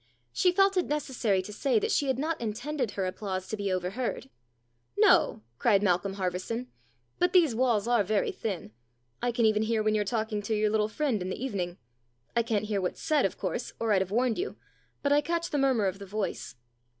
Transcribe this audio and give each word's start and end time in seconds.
She 0.33 0.51
felt 0.51 0.77
it 0.77 0.87
necessary 0.87 1.43
to 1.43 1.53
say 1.53 1.77
that 1.77 1.91
she 1.91 2.07
had 2.07 2.17
not 2.17 2.41
intended 2.41 2.89
her 2.89 3.05
applause 3.05 3.47
to 3.49 3.55
be 3.55 3.71
overheard." 3.71 4.31
No," 4.97 5.43
cried 5.59 5.83
Malcolm 5.83 6.15
Harverson," 6.15 6.69
but 7.19 7.33
these 7.33 7.53
walls 7.53 7.87
are 7.87 8.03
very 8.03 8.31
thin. 8.31 8.71
I 9.21 9.31
can 9.31 9.45
even 9.45 9.61
hear 9.61 9.83
when 9.83 9.93
you're 9.93 10.03
talking 10.03 10.41
to 10.41 10.55
your 10.55 10.71
little 10.71 10.89
friend 10.89 11.21
in 11.21 11.29
the 11.29 11.35
evening. 11.45 11.77
I 12.35 12.41
can't 12.41 12.65
hear 12.65 12.79
THE 12.79 12.87
DOLL 12.89 12.93
179 12.93 12.93
what's 12.93 13.01
said, 13.03 13.25
of 13.27 13.37
course, 13.39 13.73
or 13.79 13.93
I'd 13.93 14.01
have 14.01 14.09
warned 14.09 14.39
you, 14.39 14.55
but 15.03 15.11
I 15.13 15.21
catch 15.21 15.51
the 15.51 15.59
murmur 15.59 15.85
of 15.85 15.99
the 15.99 16.07
voice." 16.07 16.55